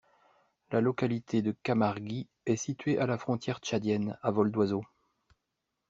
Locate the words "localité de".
0.81-1.51